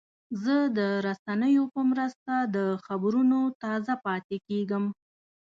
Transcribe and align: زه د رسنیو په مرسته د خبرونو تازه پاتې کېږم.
زه 0.43 0.55
د 0.77 0.79
رسنیو 1.07 1.63
په 1.73 1.81
مرسته 1.91 2.33
د 2.55 2.57
خبرونو 2.85 3.39
تازه 3.63 3.93
پاتې 4.05 4.37
کېږم. 4.47 4.85